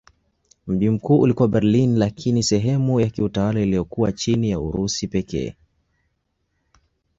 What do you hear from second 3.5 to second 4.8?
iliyokuwa chini ya